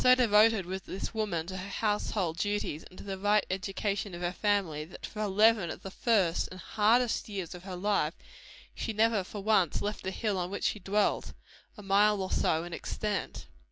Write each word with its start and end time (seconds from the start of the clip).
So 0.01 0.15
devoted 0.15 0.65
was 0.65 0.81
this 0.81 1.13
woman 1.13 1.45
to 1.45 1.57
her 1.57 1.69
household 1.69 2.37
duties, 2.39 2.81
and 2.89 2.97
to 2.97 3.03
the 3.03 3.19
right 3.19 3.45
education 3.51 4.15
of 4.15 4.21
her 4.23 4.31
family, 4.33 4.83
that 4.83 5.05
for 5.05 5.21
eleven 5.21 5.69
of 5.69 5.83
the 5.83 5.91
first 5.91 6.47
and 6.49 6.59
hardest 6.59 7.29
years 7.29 7.53
of 7.53 7.65
her 7.65 7.75
life, 7.75 8.15
she 8.73 8.93
never 8.93 9.23
for 9.23 9.43
once 9.43 9.79
left 9.79 10.01
the 10.03 10.09
hill 10.09 10.39
on 10.39 10.49
which 10.49 10.63
she 10.63 10.79
dwelt 10.79 11.33
a 11.77 11.83
mile 11.83 12.19
or 12.19 12.31
so 12.31 12.63
in 12.63 12.73
extent. 12.73 13.45